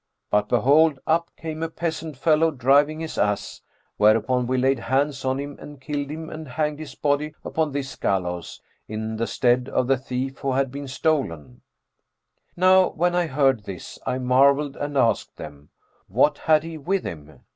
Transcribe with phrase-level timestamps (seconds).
[0.31, 3.61] But, behold, up came a peasant fellow driving his ass;
[3.97, 7.95] whereupon we laid hands on him and killed him and hanged his body upon this
[7.97, 11.61] gallows, in the stead of the thief who had been stolen.'[FN#404]
[12.57, 15.69] Now when I heard this, I marvelled and asked them,
[16.07, 17.41] 'What had he with him?'